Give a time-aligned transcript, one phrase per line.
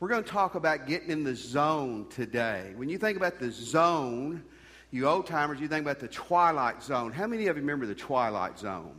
[0.00, 2.72] We're going to talk about getting in the zone today.
[2.74, 4.42] When you think about the zone,
[4.90, 7.12] you old timers, you think about the Twilight Zone.
[7.12, 8.94] How many of you remember the Twilight Zone?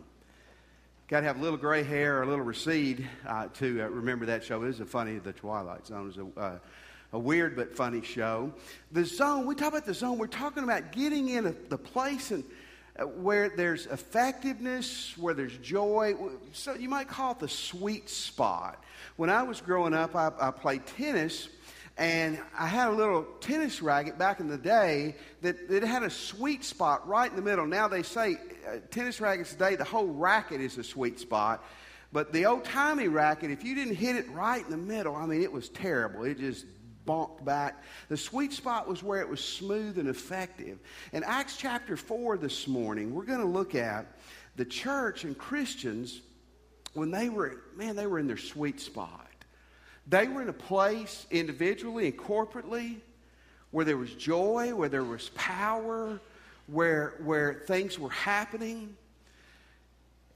[1.07, 4.27] Got to have a little gray hair or a little recede uh, to uh, remember
[4.27, 4.61] that show.
[4.61, 6.59] It is a funny, The Twilight Zone is a, uh,
[7.13, 8.54] a weird but funny show.
[8.91, 12.29] The zone, we talk about the zone, we're talking about getting in a, the place
[12.29, 12.43] and
[13.00, 16.16] where there's effectiveness, where there's joy.
[16.54, 18.84] So you might call it the sweet spot.
[19.16, 21.50] When I was growing up, I, I played tennis.
[21.98, 26.09] And I had a little tennis racket back in the day that, that had a
[26.09, 27.68] sweet spot right in the middle.
[27.68, 28.38] Now they say
[28.68, 31.63] uh, tennis rackets today, the whole racket is a sweet spot.
[32.13, 35.26] But the old timey racket, if you didn't hit it right in the middle, I
[35.26, 36.23] mean, it was terrible.
[36.23, 36.66] It just
[37.05, 37.84] bonked back.
[38.10, 40.80] The sweet spot was where it was smooth and effective.
[41.14, 44.05] In Acts chapter 4 this morning, we're going to look at
[44.55, 46.22] the church and Christians
[46.94, 49.27] when they were, man, they were in their sweet spot.
[50.08, 52.98] They were in a place individually and corporately
[53.72, 56.20] where there was joy, where there was power,
[56.68, 58.96] where, where things were happening.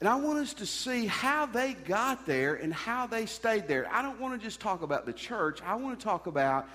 [0.00, 3.88] And I want us to see how they got there and how they stayed there.
[3.90, 5.60] I don't want to just talk about the church.
[5.62, 6.68] I want to talk about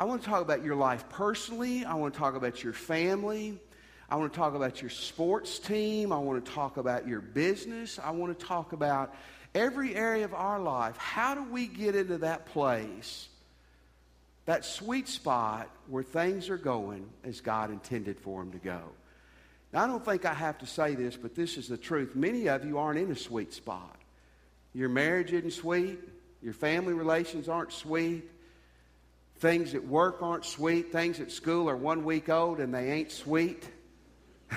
[0.00, 1.84] I want to talk about your life personally.
[1.84, 3.58] I want to talk about your family.
[4.08, 6.12] I want to talk about your sports team.
[6.12, 7.98] I want to talk about your business.
[7.98, 9.12] I want to talk about
[9.56, 10.96] every area of our life.
[10.96, 13.28] How do we get into that place,
[14.46, 18.80] that sweet spot where things are going as God intended for them to go?
[19.72, 22.14] Now, I don't think I have to say this, but this is the truth.
[22.14, 23.96] Many of you aren't in a sweet spot.
[24.72, 25.98] Your marriage isn't sweet.
[26.42, 28.30] Your family relations aren't sweet.
[29.38, 30.90] Things at work aren't sweet.
[30.90, 33.68] Things at school are one week old and they ain't sweet.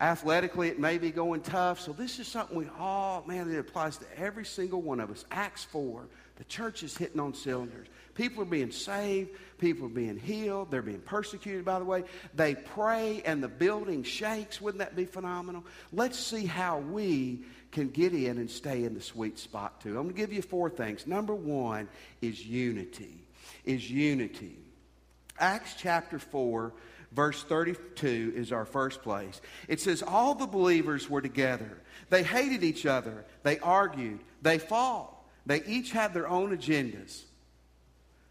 [0.00, 1.80] Athletically, it may be going tough.
[1.80, 5.24] So, this is something we all, man, it applies to every single one of us.
[5.30, 7.88] Acts 4, the church is hitting on cylinders.
[8.14, 9.30] People are being saved.
[9.62, 10.72] People are being healed.
[10.72, 12.02] They're being persecuted, by the way.
[12.34, 14.60] They pray and the building shakes.
[14.60, 15.64] Wouldn't that be phenomenal?
[15.92, 19.90] Let's see how we can get in and stay in the sweet spot, too.
[19.90, 21.06] I'm going to give you four things.
[21.06, 21.88] Number one
[22.20, 23.24] is unity.
[23.64, 24.58] Is unity.
[25.38, 26.72] Acts chapter 4,
[27.12, 29.40] verse 32 is our first place.
[29.68, 31.78] It says, All the believers were together.
[32.10, 33.24] They hated each other.
[33.44, 34.18] They argued.
[34.42, 35.14] They fought.
[35.46, 37.22] They each had their own agendas.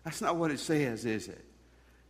[0.04, 1.46] That's not what it says, is it?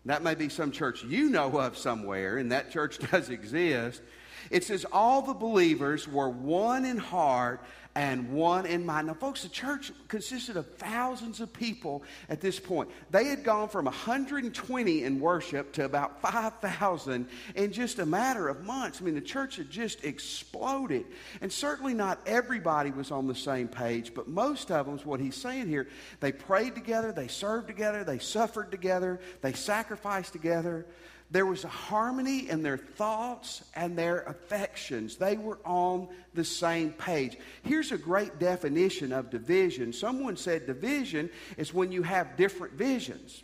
[0.05, 4.01] That may be some church you know of somewhere, and that church does exist.
[4.49, 7.63] It says, All the believers were one in heart
[7.95, 9.07] and one in mind.
[9.07, 12.89] Now, folks, the church consisted of thousands of people at this point.
[13.09, 18.63] They had gone from 120 in worship to about 5,000 in just a matter of
[18.63, 19.01] months.
[19.01, 21.05] I mean, the church had just exploded.
[21.41, 25.19] And certainly not everybody was on the same page, but most of them is what
[25.19, 25.87] he's saying here.
[26.21, 30.85] They prayed together, they served together, they suffered together, they sacrificed together.
[31.31, 35.15] There was a harmony in their thoughts and their affections.
[35.15, 37.37] They were on the same page.
[37.63, 39.93] Here's a great definition of division.
[39.93, 43.43] Someone said division is when you have different visions.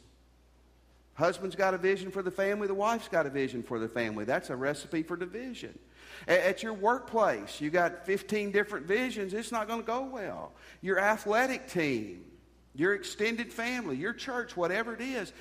[1.14, 4.24] Husband's got a vision for the family, the wife's got a vision for the family.
[4.24, 5.78] That's a recipe for division.
[6.28, 10.52] At your workplace, you got 15 different visions, it's not going to go well.
[10.82, 12.26] Your athletic team,
[12.76, 15.34] your extended family, your church, whatever it is.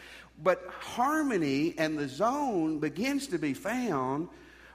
[0.42, 4.28] But harmony and the zone begins to be found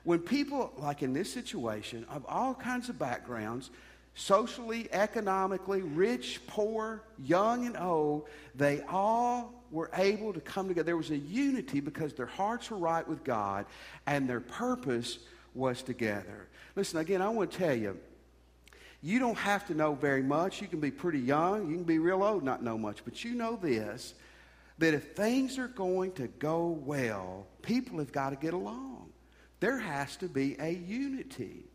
[0.03, 3.69] when people, like in this situation, of all kinds of backgrounds,
[4.15, 10.85] socially, economically, rich, poor, young, and old, they all were able to come together.
[10.85, 13.65] There was a unity because their hearts were right with God
[14.05, 15.19] and their purpose
[15.53, 16.47] was together.
[16.75, 17.97] Listen, again, I want to tell you,
[19.03, 20.61] you don't have to know very much.
[20.61, 23.33] You can be pretty young, you can be real old, not know much, but you
[23.33, 24.13] know this
[24.81, 29.09] that if things are going to go well, people have got to get along.
[29.59, 31.65] There has to be a unity.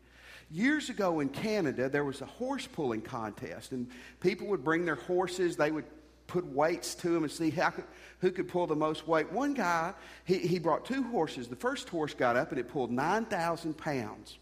[0.51, 3.87] Years ago in Canada, there was a horse pulling contest, and
[4.19, 5.55] people would bring their horses.
[5.55, 5.85] They would
[6.27, 7.73] put weights to them and see how,
[8.19, 9.31] who could pull the most weight.
[9.31, 9.93] One guy,
[10.25, 11.47] he, he brought two horses.
[11.47, 14.37] The first horse got up and it pulled 9,000 pounds.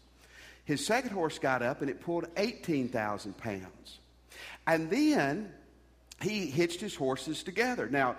[0.64, 4.00] His second horse got up and it pulled 18,000 pounds.
[4.66, 5.52] And then
[6.20, 7.88] he hitched his horses together.
[7.88, 8.16] Now,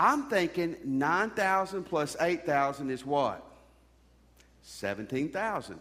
[0.00, 3.44] I'm thinking 9,000 plus 8,000 is what?
[4.62, 5.78] 17,000.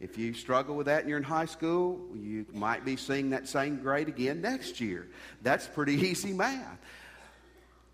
[0.00, 3.46] If you struggle with that and you're in high school, you might be seeing that
[3.46, 5.06] same grade again next year.
[5.42, 6.80] That's pretty easy math.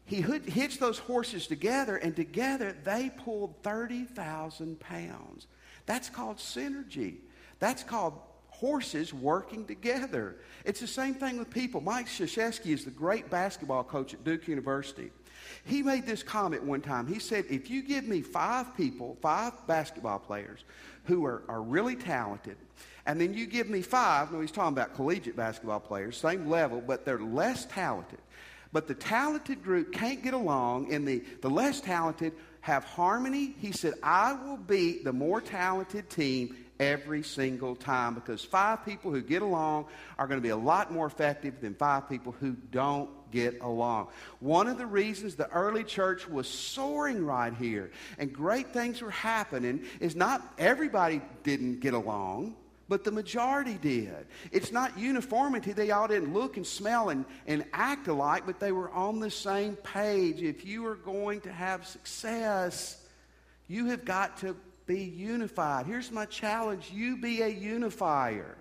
[0.06, 5.46] He hitched those horses together, and together they pulled 30,000 pounds.
[5.84, 7.17] That's called synergy.
[7.58, 8.14] That's called
[8.49, 10.37] horses working together.
[10.64, 11.82] It's the same thing with people.
[11.82, 15.11] Mike Krzyzewski is the great basketball coach at Duke University.
[15.64, 17.06] He made this comment one time.
[17.06, 20.64] He said, If you give me five people, five basketball players
[21.04, 22.56] who are, are really talented,
[23.06, 26.82] and then you give me five, no, he's talking about collegiate basketball players, same level,
[26.84, 28.18] but they're less talented.
[28.72, 33.54] But the talented group can't get along, and the, the less talented have harmony.
[33.60, 39.10] He said, I will beat the more talented team every single time because five people
[39.12, 39.86] who get along
[40.18, 44.08] are going to be a lot more effective than five people who don't get along.
[44.40, 49.11] One of the reasons the early church was soaring right here and great things were
[49.11, 52.56] happening is not everybody didn't get along.
[52.88, 54.26] But the majority did.
[54.52, 55.73] It's not uniformity.
[55.73, 59.31] They all didn't look and smell and, and act alike, but they were on the
[59.31, 60.40] same page.
[60.40, 63.05] If you are going to have success,
[63.67, 64.56] you have got to
[64.87, 65.87] be unified.
[65.87, 68.56] Here's my challenge you be a unifier.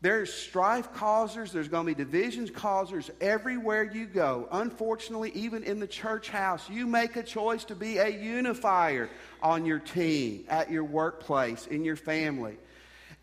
[0.00, 4.46] There's strife causers, there's going to be divisions causers everywhere you go.
[4.52, 9.10] Unfortunately, even in the church house, you make a choice to be a unifier
[9.42, 12.56] on your team, at your workplace, in your family.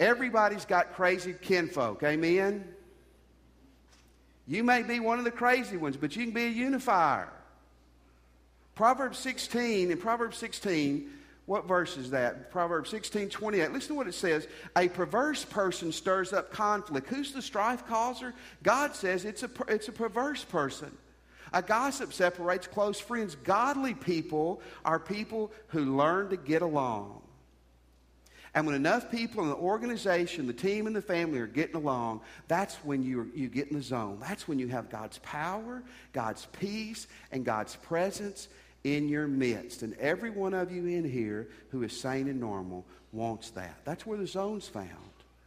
[0.01, 2.68] Everybody's got crazy kinfolk, amen?
[4.45, 7.30] You may be one of the crazy ones, but you can be a unifier.
[8.75, 11.10] Proverbs 16, in Proverbs 16,
[11.46, 12.50] what verse is that?
[12.50, 13.72] Proverbs 16, 28.
[13.72, 14.48] Listen to what it says.
[14.76, 17.08] A perverse person stirs up conflict.
[17.08, 18.34] Who's the strife causer?
[18.64, 20.96] God says it's a, it's a perverse person.
[21.54, 23.36] A gossip separates close friends.
[23.36, 27.22] Godly people are people who learn to get along.
[28.56, 32.22] And when enough people in the organization, the team, and the family are getting along,
[32.48, 34.18] that's when you, you get in the zone.
[34.20, 35.84] That's when you have God's power,
[36.14, 38.48] God's peace, and God's presence
[38.86, 39.82] in your midst.
[39.82, 43.80] And every one of you in here who is sane and normal wants that.
[43.84, 44.90] That's where the zone's found.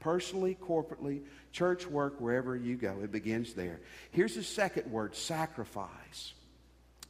[0.01, 2.99] Personally, corporately, church work, wherever you go.
[3.03, 3.79] It begins there.
[4.11, 6.35] Here's the second word sacrifice.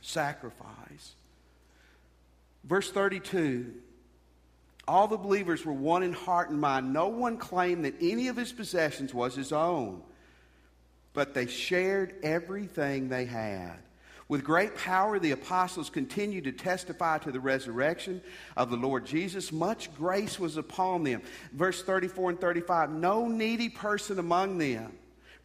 [0.03, 1.15] Sacrifice.
[2.65, 3.73] Verse 32
[4.87, 6.93] All the believers were one in heart and mind.
[6.93, 10.03] No one claimed that any of his possessions was his own,
[11.15, 13.79] but they shared everything they had.
[14.29, 18.21] With great power, the apostles continued to testify to the resurrection
[18.57, 19.51] of the Lord Jesus.
[19.53, 21.23] Much grace was upon them.
[21.53, 24.93] Verse 34 and 35 No needy person among them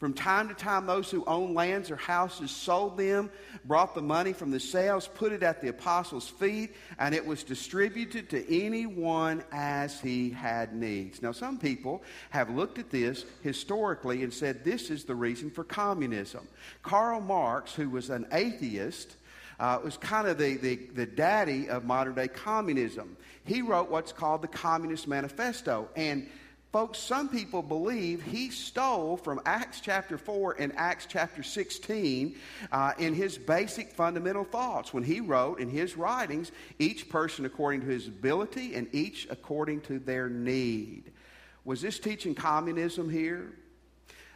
[0.03, 3.31] from time to time, those who owned lands or houses sold them,
[3.63, 7.41] brought the money from the sales, put it at the apostles' feet, and it was
[7.41, 11.21] distributed to anyone as he had needs.
[11.21, 15.63] Now, some people have looked at this historically and said this is the reason for
[15.63, 16.49] communism.
[16.81, 19.15] Karl Marx, who was an atheist,
[19.57, 23.15] uh, was kind of the, the, the daddy of modern day communism.
[23.45, 25.87] He wrote what's called the Communist Manifesto.
[25.95, 26.27] And
[26.73, 32.35] Folks, some people believe he stole from Acts chapter 4 and Acts chapter 16
[32.71, 34.91] uh, in his basic fundamental thoughts.
[34.91, 39.81] When he wrote in his writings, each person according to his ability and each according
[39.81, 41.11] to their need.
[41.63, 43.53] Was this teaching communism here?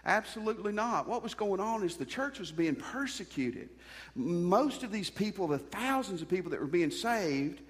[0.05, 1.07] Absolutely not.
[1.07, 3.69] What was going on is the church was being persecuted.
[4.13, 7.61] Most of these people, the thousands of people that were being saved,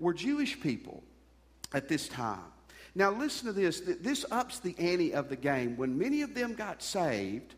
[0.00, 1.04] were Jewish people
[1.72, 2.40] at this time.
[2.96, 3.82] Now, listen to this.
[4.00, 5.76] This ups the ante of the game.
[5.76, 7.54] When many of them got saved,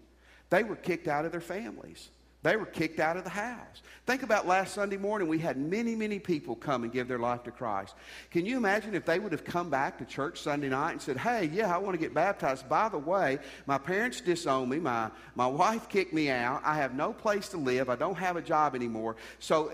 [0.50, 2.08] they were kicked out of their families.
[2.42, 3.82] They were kicked out of the house.
[4.04, 5.28] Think about last Sunday morning.
[5.28, 7.94] We had many, many people come and give their life to Christ.
[8.32, 11.16] Can you imagine if they would have come back to church Sunday night and said,
[11.16, 12.68] Hey, yeah, I want to get baptized.
[12.68, 14.80] By the way, my parents disowned me.
[14.80, 16.62] My, my wife kicked me out.
[16.64, 17.88] I have no place to live.
[17.88, 19.14] I don't have a job anymore.
[19.38, 19.70] So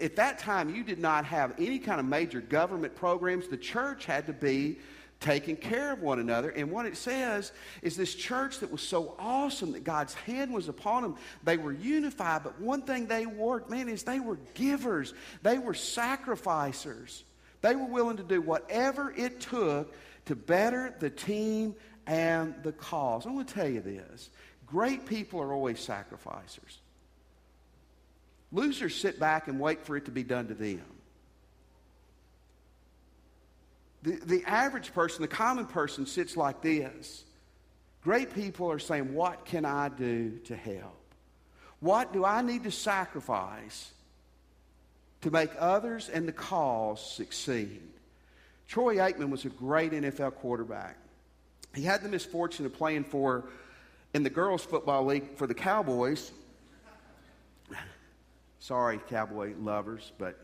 [0.00, 3.48] at that time, you did not have any kind of major government programs.
[3.48, 4.78] The church had to be
[5.22, 6.50] taking care of one another.
[6.50, 10.68] And what it says is this church that was so awesome that God's hand was
[10.68, 12.42] upon them, they were unified.
[12.42, 17.24] But one thing they were, man, is they were givers, they were sacrificers.
[17.62, 19.94] They were willing to do whatever it took
[20.24, 21.76] to better the team
[22.08, 23.24] and the cause.
[23.24, 24.30] I'm going to tell you this
[24.66, 26.81] great people are always sacrificers.
[28.52, 30.84] Losers sit back and wait for it to be done to them.
[34.02, 37.24] The, the average person, the common person, sits like this.
[38.02, 40.98] Great people are saying, What can I do to help?
[41.80, 43.92] What do I need to sacrifice
[45.22, 47.80] to make others and the cause succeed?
[48.68, 50.96] Troy Aikman was a great NFL quarterback.
[51.74, 53.44] He had the misfortune of playing for,
[54.14, 56.32] in the girls' football league for the Cowboys.
[58.62, 60.38] Sorry, Cowboy lovers, but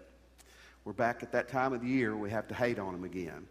[0.85, 3.47] we're back at that time of the year we have to hate on them again.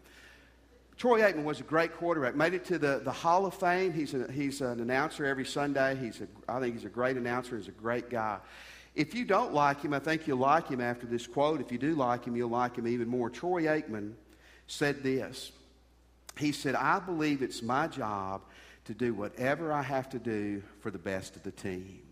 [0.98, 3.94] Troy Aikman was a great quarterback, made it to the, the Hall of Fame.
[3.94, 5.96] He's, a, he's an announcer every Sunday.
[5.96, 7.56] He's a, I think he's a great announcer.
[7.56, 8.40] He's a great guy.
[8.94, 11.62] If you don't like him, I think you'll like him after this quote.
[11.62, 13.30] If you do like him, you'll like him even more.
[13.30, 14.12] Troy Aikman
[14.66, 15.50] said this
[16.36, 18.42] He said, I believe it's my job
[18.84, 22.02] to do whatever I have to do for the best of the team.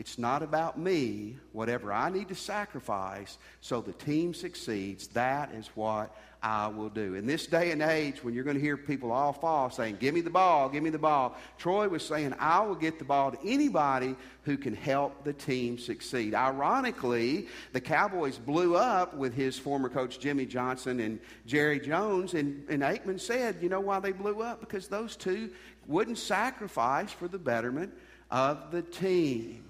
[0.00, 5.08] It's not about me, whatever I need to sacrifice so the team succeeds.
[5.08, 7.16] That is what I will do.
[7.16, 10.14] In this day and age, when you're going to hear people all fall saying, Give
[10.14, 13.30] me the ball, give me the ball, Troy was saying, I will get the ball
[13.32, 16.34] to anybody who can help the team succeed.
[16.34, 22.64] Ironically, the Cowboys blew up with his former coach Jimmy Johnson and Jerry Jones, and,
[22.70, 24.60] and Aikman said, You know why they blew up?
[24.60, 25.50] Because those two
[25.86, 27.92] wouldn't sacrifice for the betterment
[28.30, 29.66] of the team.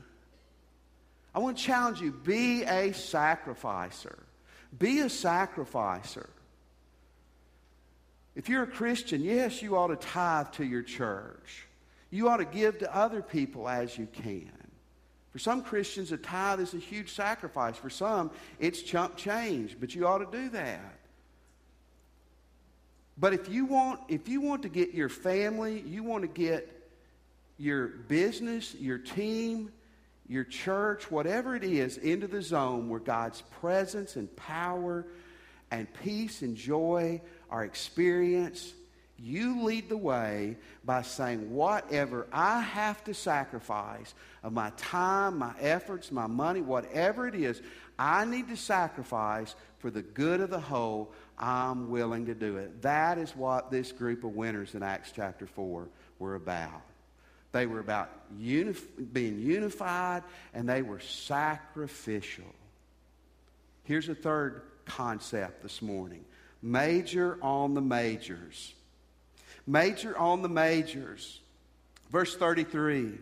[1.35, 4.19] I want to challenge you be a sacrificer.
[4.79, 6.29] Be a sacrificer.
[8.35, 11.67] If you're a Christian, yes, you ought to tithe to your church.
[12.11, 14.51] You ought to give to other people as you can.
[15.33, 17.77] For some Christians, a tithe is a huge sacrifice.
[17.77, 20.99] For some, it's chump change, but you ought to do that.
[23.17, 26.69] But if you want, if you want to get your family, you want to get
[27.59, 29.71] your business, your team,
[30.31, 35.05] your church, whatever it is, into the zone where God's presence and power
[35.73, 37.21] and peace and joy
[37.51, 38.73] are experienced,
[39.19, 45.53] you lead the way by saying, whatever I have to sacrifice of my time, my
[45.59, 47.61] efforts, my money, whatever it is,
[47.99, 51.13] I need to sacrifice for the good of the whole.
[51.39, 52.83] I'm willing to do it.
[52.83, 55.89] That is what this group of winners in Acts chapter 4
[56.21, 56.83] were about.
[57.53, 60.23] They were about being unified
[60.55, 62.45] and they were sacrificial.
[63.85, 66.25] Here's a third concept this morning
[66.63, 68.75] major on the majors.
[69.67, 71.41] Major on the majors.
[72.11, 73.13] Verse 33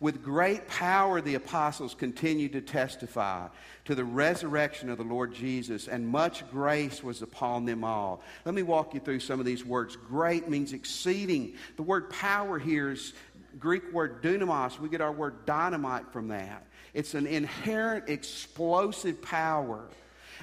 [0.00, 3.48] With great power, the apostles continued to testify
[3.84, 8.22] to the resurrection of the Lord Jesus, and much grace was upon them all.
[8.44, 9.96] Let me walk you through some of these words.
[9.96, 11.54] Great means exceeding.
[11.76, 13.12] The word power here is
[13.58, 14.78] Greek word dunamis.
[14.78, 16.66] We get our word dynamite from that.
[16.92, 19.88] It's an inherent explosive power.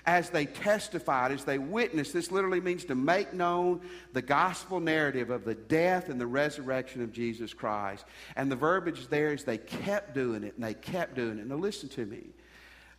[0.06, 3.82] As they testified, as they witnessed, this literally means to make known
[4.14, 8.06] the gospel narrative of the death and the resurrection of Jesus Christ.
[8.36, 11.46] And the verbiage there is they kept doing it and they kept doing it.
[11.46, 12.24] Now, listen to me.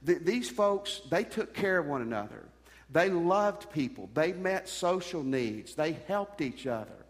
[0.07, 2.45] Th- these folks, they took care of one another.
[2.91, 4.09] They loved people.
[4.15, 5.75] They met social needs.
[5.75, 7.02] They helped each other.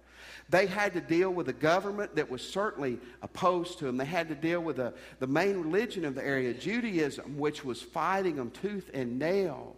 [0.52, 3.96] They had to deal with a government that was certainly opposed to them.
[3.96, 7.80] They had to deal with the, the main religion of the area, Judaism, which was
[7.80, 9.76] fighting them tooth and nail.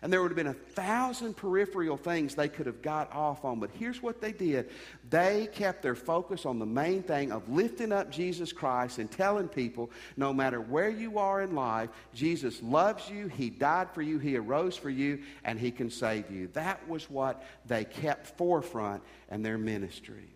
[0.00, 3.58] And there would have been a thousand peripheral things they could have got off on.
[3.58, 4.70] But here's what they did
[5.10, 9.48] they kept their focus on the main thing of lifting up Jesus Christ and telling
[9.48, 14.18] people no matter where you are in life, Jesus loves you, He died for you,
[14.18, 16.48] He arose for you, and He can save you.
[16.52, 20.30] That was what they kept forefront in their ministry.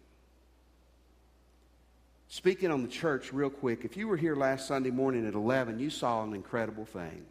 [2.27, 5.79] Speaking on the church, real quick, if you were here last Sunday morning at 11,
[5.79, 7.27] you saw an incredible thing.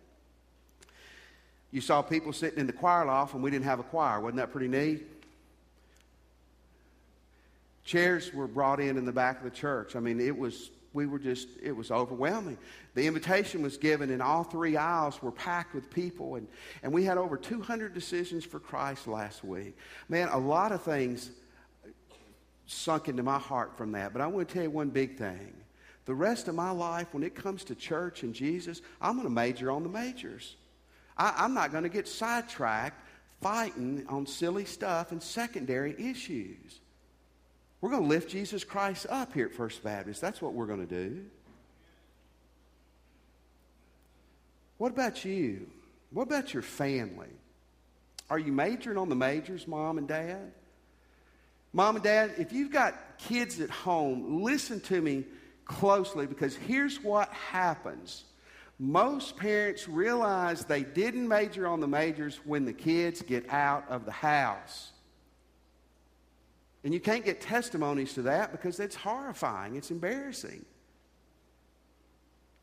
[1.71, 4.19] You saw people sitting in the choir loft, and we didn't have a choir.
[4.19, 5.07] Wasn't that pretty neat?
[7.83, 9.95] Chairs were brought in in the back of the church.
[9.95, 12.57] I mean, it was, we were just, it was overwhelming.
[12.93, 16.35] The invitation was given, and all three aisles were packed with people.
[16.35, 16.47] And,
[16.83, 19.77] and we had over 200 decisions for Christ last week.
[20.09, 21.31] Man, a lot of things
[22.67, 24.13] sunk into my heart from that.
[24.13, 25.53] But I want to tell you one big thing.
[26.05, 29.33] The rest of my life, when it comes to church and Jesus, I'm going to
[29.33, 30.55] major on the majors.
[31.21, 32.99] I, am not going to get sidetracked
[33.41, 36.79] fighting on silly stuff and secondary issues.
[37.79, 40.19] We're going to lift Jesus Christ up here at First Baptist.
[40.19, 41.23] That's what we're going to do.
[44.77, 45.67] What about you?
[46.11, 47.29] What about your family?
[48.29, 50.51] Are you majoring on the majors, mom and dad?
[51.71, 55.25] Mom and dad, if you've got kids at home, listen to me
[55.65, 58.23] closely because here's what happens
[58.81, 64.05] most parents realize they didn't major on the majors when the kids get out of
[64.05, 64.91] the house.
[66.83, 70.65] And you can't get testimonies to that because it's horrifying, it's embarrassing.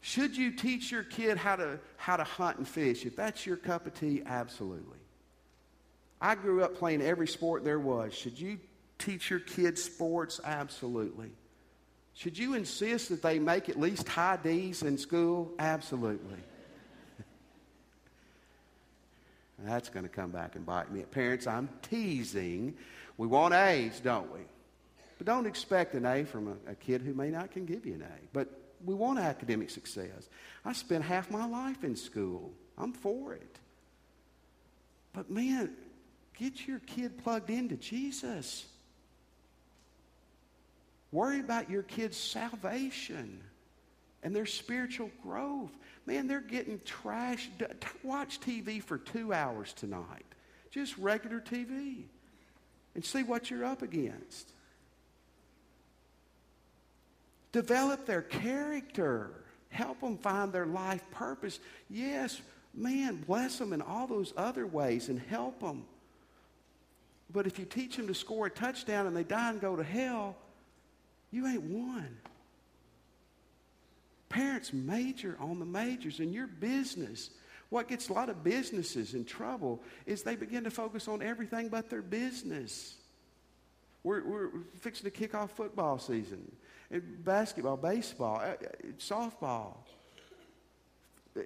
[0.01, 3.07] Should you teach your kid how to, how to hunt and fish?
[3.07, 4.99] If that's your cup of tea, absolutely.
[6.21, 8.13] I grew up playing every sport there was.
[8.13, 8.59] Should you
[8.99, 10.41] teach your kids sports?
[10.45, 11.31] Absolutely.
[12.19, 15.53] Should you insist that they make at least high D's in school?
[15.57, 16.41] Absolutely.
[19.61, 21.03] That's going to come back and bite me.
[21.03, 22.75] Parents, I'm teasing.
[23.19, 24.41] We want A's, don't we?
[25.17, 27.95] But don't expect an A from a, a kid who may not can give you
[27.95, 28.29] an A.
[28.33, 28.49] But
[28.85, 30.29] we want academic success.
[30.65, 32.53] I spent half my life in school.
[32.77, 33.61] I'm for it.
[35.13, 35.71] But man,
[36.37, 38.67] get your kid plugged into Jesus.
[41.11, 43.41] Worry about your kid's salvation
[44.23, 45.71] and their spiritual growth.
[46.07, 47.49] Man, they're getting trashed.
[48.03, 50.27] Watch TV for two hours tonight.
[50.71, 52.05] Just regular TV.
[52.95, 54.53] And see what you're up against.
[57.53, 59.31] Develop their character.
[59.71, 61.61] Help them find their life purpose.
[61.89, 62.41] Yes,
[62.75, 65.85] man, bless them in all those other ways and help them.
[67.31, 69.85] But if you teach them to score a touchdown and they die and go to
[69.85, 70.37] hell,
[71.31, 72.17] you ain't won.
[74.29, 77.31] Parents major on the majors in your business.
[77.71, 81.69] What gets a lot of businesses in trouble is they begin to focus on everything
[81.69, 82.95] but their business.
[84.05, 84.49] We're, we're
[84.81, 86.51] fixing to kick off football season,
[86.91, 88.57] and basketball, baseball, uh, uh,
[88.99, 89.75] softball.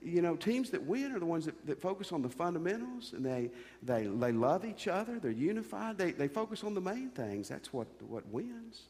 [0.03, 3.25] You know, teams that win are the ones that, that focus on the fundamentals and
[3.25, 3.51] they,
[3.83, 7.49] they, they love each other, they're unified, they, they focus on the main things.
[7.49, 8.83] That's what, what wins.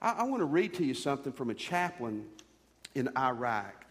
[0.00, 2.26] I, I want to read to you something from a chaplain
[2.94, 3.84] in Iraq.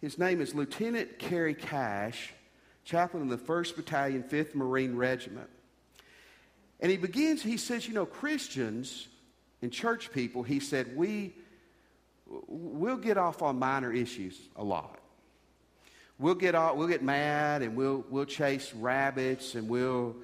[0.00, 2.32] His name is Lieutenant Carey Cash,
[2.84, 5.48] chaplain in the 1st Battalion, 5th Marine Regiment.
[6.80, 9.06] And he begins, he says, you know, Christians
[9.62, 11.34] and church people, he said, we,
[12.26, 14.98] we'll get off on minor issues a lot.
[16.18, 20.16] We'll get, off, we'll get mad and we'll, we'll chase rabbits and we'll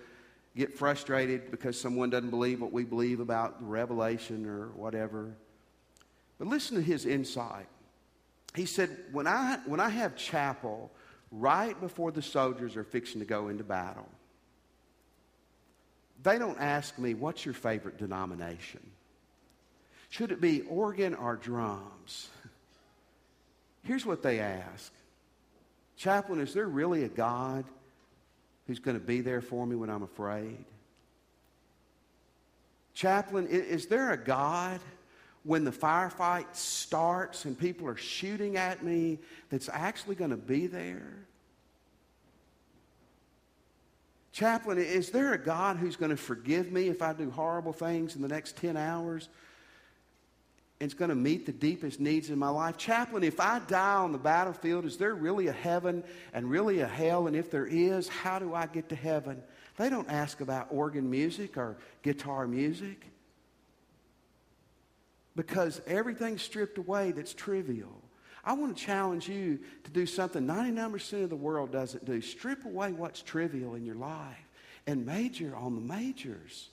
[0.57, 5.35] get frustrated because someone doesn't believe what we believe about the revelation or whatever.
[6.39, 7.69] But listen to his insight.
[8.55, 10.91] He said, when I, when I have chapel
[11.31, 14.09] right before the soldiers are fixing to go into battle,
[16.23, 18.81] they don't ask me, what's your favorite denomination?
[20.11, 22.29] Should it be organ or drums?
[23.85, 24.93] Here's what they ask
[25.97, 27.65] Chaplain, is there really a God
[28.69, 30.65] who's going to be there for me when I'm afraid?
[32.95, 34.81] Chaplain, is there a God
[35.43, 39.19] when the firefight starts and people are shooting at me
[39.51, 41.15] that's actually going to be there?
[44.33, 48.15] Chaplain, is there a God who's going to forgive me if I do horrible things
[48.15, 49.31] in the next 10 hours?
[50.81, 52.77] And it's going to meet the deepest needs in my life.
[52.77, 56.87] Chaplain, if I die on the battlefield, is there really a heaven and really a
[56.87, 57.27] hell?
[57.27, 59.43] And if there is, how do I get to heaven?
[59.77, 63.07] They don't ask about organ music or guitar music
[65.35, 68.03] because everything's stripped away that's trivial.
[68.45, 72.21] I want to challenge you to do something 99% of the world doesn't do.
[72.21, 74.37] Strip away what's trivial in your life
[74.87, 76.71] and major on the majors.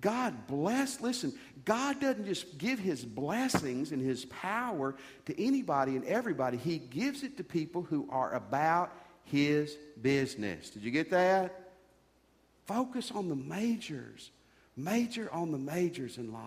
[0.00, 1.32] God bless, listen,
[1.64, 4.94] God doesn't just give his blessings and his power
[5.26, 6.56] to anybody and everybody.
[6.56, 8.92] He gives it to people who are about
[9.24, 10.70] his business.
[10.70, 11.72] Did you get that?
[12.66, 14.30] Focus on the majors.
[14.76, 16.44] Major on the majors in life.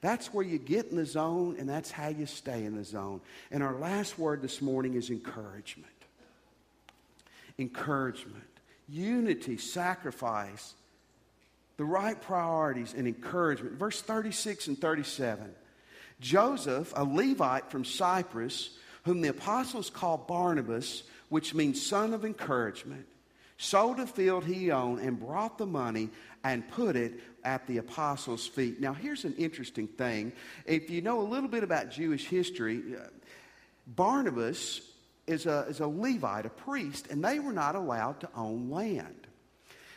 [0.00, 3.20] That's where you get in the zone, and that's how you stay in the zone.
[3.50, 5.86] And our last word this morning is encouragement.
[7.58, 8.44] Encouragement.
[8.88, 10.74] Unity, sacrifice,
[11.76, 13.74] the right priorities and encouragement.
[13.74, 15.54] Verse 36 and 37.
[16.20, 18.70] Joseph, a Levite from Cyprus,
[19.04, 23.06] whom the apostles called Barnabas, which means son of encouragement,
[23.58, 26.10] sold a field he owned and brought the money
[26.42, 28.80] and put it at the apostles' feet.
[28.80, 30.32] Now, here's an interesting thing.
[30.66, 33.08] If you know a little bit about Jewish history, uh,
[33.86, 34.80] Barnabas
[35.26, 39.23] is a, is a Levite, a priest, and they were not allowed to own land.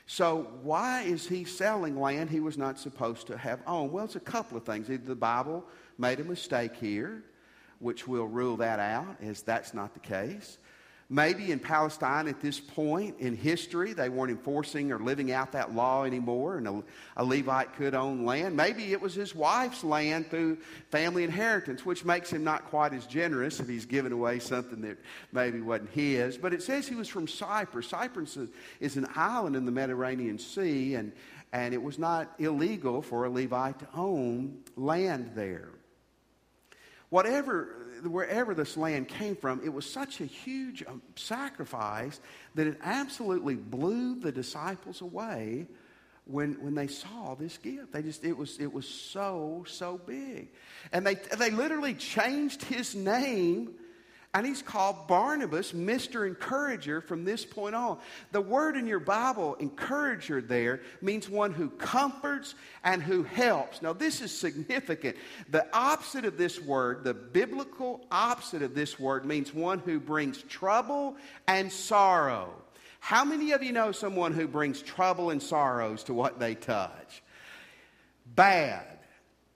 [0.10, 3.91] So, why is he selling land he was not supposed to have owned?
[3.91, 4.89] Well, it's a couple of things.
[4.89, 5.65] Either the Bible
[5.98, 7.24] made a mistake here,
[7.80, 10.60] which we'll rule that out, as that's not the case.
[11.10, 15.74] Maybe in Palestine at this point in history, they weren't enforcing or living out that
[15.74, 16.84] law anymore, and a,
[17.15, 18.58] a, Levite could own land.
[18.58, 20.58] Maybe it was his wife's land through
[20.91, 24.98] family inheritance, which makes him not quite as generous if he's given away something that
[25.32, 26.38] maybe wasn't his.
[26.38, 27.88] But it says he was from Cyprus.
[27.88, 28.38] Cyprus
[28.82, 31.13] is an island in the Mediterranean Sea, and,
[31.54, 35.70] and it was not illegal for a Levite to own land there.
[37.08, 42.20] Whatever wherever this land came from, it was such a huge um, sacrifice
[42.56, 45.68] that it absolutely blew the disciples away
[46.26, 47.94] when, when they saw this gift.
[47.94, 50.50] They just, it was, it was so, so big.
[50.92, 53.74] And they, they literally changed his name
[54.38, 56.28] And he's called Barnabas Mr.
[56.28, 57.97] Encourager from this point on.
[58.32, 63.82] The word in your Bible, encourager, there means one who comforts and who helps.
[63.82, 65.17] Now, this is significant.
[65.50, 70.43] The opposite of this word, the biblical opposite of this word, means one who brings
[70.43, 71.15] trouble
[71.47, 72.54] and sorrow.
[73.00, 77.23] How many of you know someone who brings trouble and sorrows to what they touch?
[78.36, 79.00] Bad.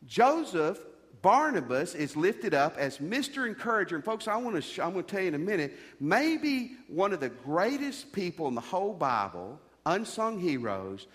[0.08, 0.80] Joseph
[1.22, 3.48] Barnabas is lifted up as Mr.
[3.48, 3.96] Encourager.
[3.96, 6.72] And folks, I want to sh- I'm going to tell you in a minute, maybe
[6.88, 11.08] one of the greatest people in the whole Bible, unsung heroes,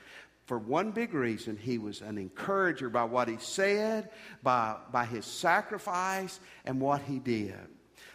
[0.46, 4.10] for one big reason, he was an encourager by what he said,
[4.44, 7.56] by, by his sacrifice, and what he did.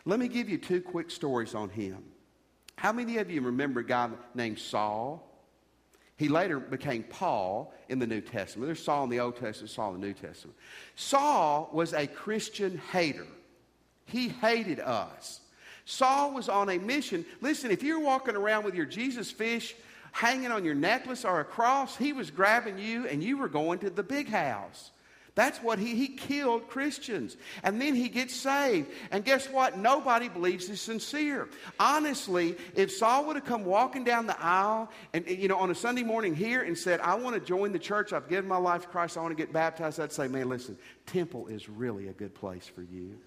[0.05, 2.03] Let me give you two quick stories on him.
[2.77, 5.30] How many of you remember a guy named Saul?
[6.21, 8.67] He later became Paul in the New Testament.
[8.67, 10.55] There's Saul in the Old Testament, Saul in the New Testament.
[10.93, 13.25] Saul was a Christian hater.
[14.05, 15.41] He hated us.
[15.85, 17.25] Saul was on a mission.
[17.41, 19.73] Listen, if you're walking around with your Jesus fish
[20.11, 23.79] hanging on your necklace or a cross, he was grabbing you and you were going
[23.79, 24.91] to the big house.
[25.41, 27.35] That's what he, he killed Christians.
[27.63, 28.91] And then he gets saved.
[29.09, 29.75] And guess what?
[29.75, 31.49] Nobody believes he's sincere.
[31.79, 35.73] Honestly, if Saul would have come walking down the aisle and, you know, on a
[35.73, 38.83] Sunday morning here and said, I want to join the church, I've given my life
[38.83, 40.77] to Christ, I want to get baptized, I'd say, man, listen,
[41.07, 43.17] temple is really a good place for you.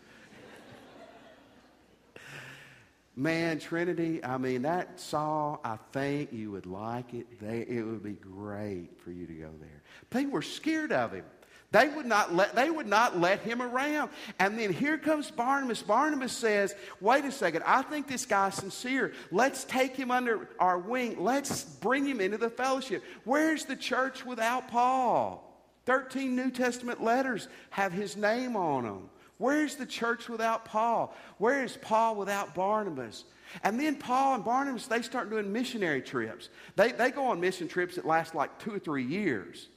[3.16, 7.40] Man, Trinity, I mean, that Saul, I think you would like it.
[7.40, 9.83] They, it would be great for you to go there.
[10.11, 11.24] They were scared of him.
[11.72, 14.11] They would not let, they would not let him around.
[14.38, 15.83] And then here comes Barnabas.
[15.83, 19.12] Barnabas says, wait a second, I think this guy's sincere.
[19.33, 21.22] Let's take him under our wing.
[21.22, 23.03] Let's bring him into the fellowship.
[23.24, 25.50] Where's the church without Paul?
[25.87, 29.11] 13 New Testament letters have his name on them.
[29.38, 31.14] Where's the church without Paul?
[31.38, 33.24] Where is Paul without Barnabas?
[33.62, 36.48] And then Paul and Barnabas, they start doing missionary trips.
[36.77, 39.68] They, they go on mission trips that last like two or three years.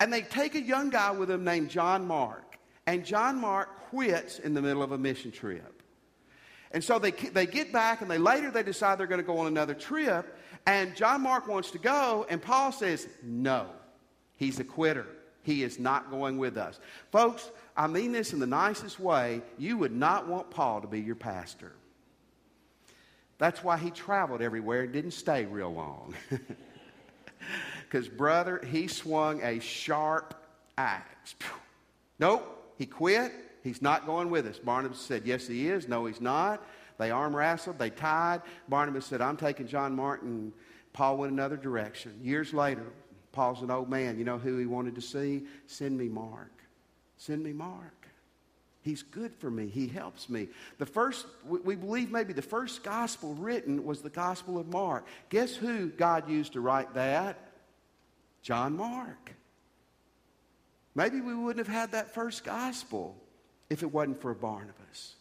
[0.00, 2.58] And they take a young guy with them named John Mark.
[2.86, 5.82] And John Mark quits in the middle of a mission trip.
[6.72, 9.38] And so they, they get back and they later they decide they're going to go
[9.38, 10.38] on another trip.
[10.66, 12.26] And John Mark wants to go.
[12.28, 13.66] And Paul says, no,
[14.36, 15.06] he's a quitter.
[15.42, 16.78] He is not going with us.
[17.10, 19.42] Folks, I mean this in the nicest way.
[19.58, 21.72] You would not want Paul to be your pastor.
[23.38, 26.14] That's why he traveled everywhere and didn't stay real long.
[27.90, 30.34] Because, brother, he swung a sharp
[30.78, 31.34] axe.
[32.20, 33.32] Nope, he quit.
[33.64, 34.58] He's not going with us.
[34.58, 35.88] Barnabas said, Yes, he is.
[35.88, 36.64] No, he's not.
[36.98, 38.42] They arm wrestled, they tied.
[38.68, 40.52] Barnabas said, I'm taking John Martin.
[40.92, 42.20] Paul went another direction.
[42.22, 42.84] Years later,
[43.32, 44.18] Paul's an old man.
[44.18, 45.44] You know who he wanted to see?
[45.66, 46.52] Send me Mark.
[47.16, 48.06] Send me Mark.
[48.82, 49.66] He's good for me.
[49.66, 50.48] He helps me.
[50.78, 55.06] The first, we believe maybe the first gospel written was the Gospel of Mark.
[55.28, 57.49] Guess who God used to write that?
[58.42, 59.32] John Mark.
[60.94, 63.16] Maybe we wouldn't have had that first gospel
[63.68, 65.14] if it wasn't for Barnabas.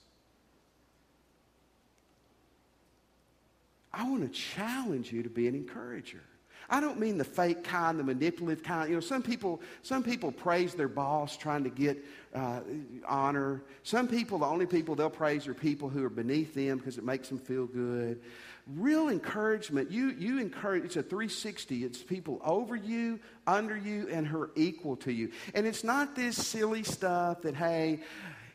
[3.94, 6.24] I want to challenge you to be an encourager.
[6.70, 8.90] I don't mean the fake kind, the manipulative kind.
[8.90, 12.62] You know, some people, some people praise their boss trying to get uh,
[13.08, 13.64] honor.
[13.84, 17.04] Some people, the only people they'll praise are people who are beneath them because it
[17.04, 18.22] makes them feel good.
[18.68, 21.84] Real encouragement, you, you encourage, it's a 360.
[21.84, 25.32] It's people over you, under you, and who are equal to you.
[25.56, 28.02] And it's not this silly stuff that, hey,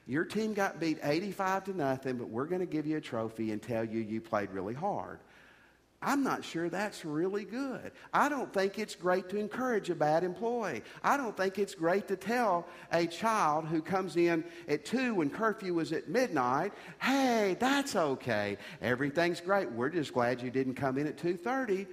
[0.06, 3.52] your team got beat 85 to nothing, but we're going to give you a trophy
[3.52, 5.18] and tell you you played really hard.
[6.04, 7.92] I'm not sure that's really good.
[8.12, 10.82] I don't think it's great to encourage a bad employee.
[11.02, 15.30] I don't think it's great to tell a child who comes in at 2 when
[15.30, 18.58] curfew was at midnight, "Hey, that's okay.
[18.82, 19.72] Everything's great.
[19.72, 21.86] We're just glad you didn't come in at 2:30."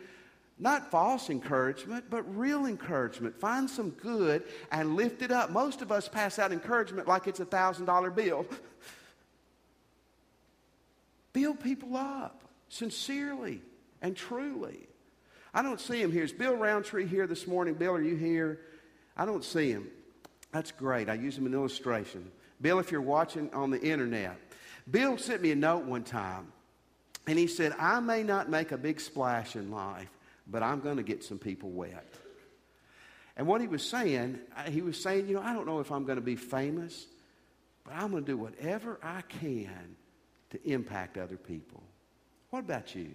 [0.59, 3.39] Not false encouragement, but real encouragement.
[3.39, 5.49] Find some good and lift it up.
[5.49, 8.45] Most of us pass out encouragement like it's a $1,000 bill.
[11.33, 13.63] Build people up sincerely
[14.01, 14.87] and truly.
[15.53, 16.23] I don't see him here.
[16.23, 17.73] Is Bill Roundtree here this morning?
[17.73, 18.59] Bill, are you here?
[19.17, 19.87] I don't see him.
[20.51, 21.09] That's great.
[21.09, 22.31] I use him in illustration.
[22.61, 24.37] Bill, if you're watching on the internet,
[24.89, 26.51] Bill sent me a note one time,
[27.27, 30.09] and he said, I may not make a big splash in life,
[30.47, 32.15] but I'm going to get some people wet.
[33.37, 35.91] And what he was saying, uh, he was saying, you know, I don't know if
[35.91, 37.07] I'm going to be famous,
[37.83, 39.95] but I'm going to do whatever I can
[40.51, 41.81] to impact other people.
[42.49, 43.09] What about you?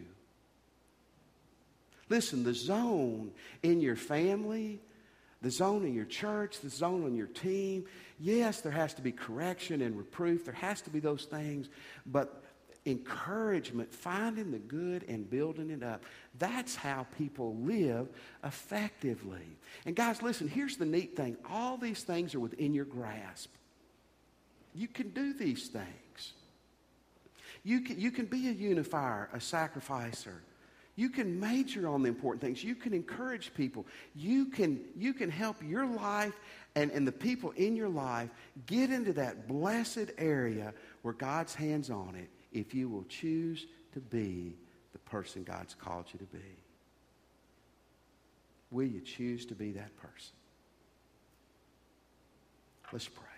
[2.08, 4.80] Listen, the zone in your family,
[5.42, 7.84] the zone in your church, the zone on your team.
[8.18, 10.44] Yes, there has to be correction and reproof.
[10.44, 11.68] There has to be those things.
[12.06, 12.42] But
[12.86, 16.04] encouragement, finding the good and building it up.
[16.38, 18.08] That's how people live
[18.44, 19.58] effectively.
[19.84, 23.52] And guys, listen, here's the neat thing all these things are within your grasp.
[24.74, 26.32] You can do these things.
[27.64, 30.42] You can, you can be a unifier, a sacrificer.
[30.96, 32.64] You can major on the important things.
[32.64, 33.86] You can encourage people.
[34.14, 36.40] You can, you can help your life
[36.74, 38.30] and, and the people in your life
[38.64, 44.00] get into that blessed area where God's hands on it if you will choose to
[44.00, 44.56] be
[44.92, 46.56] the person God's called you to be.
[48.70, 50.32] Will you choose to be that person?
[52.90, 53.35] Let's pray.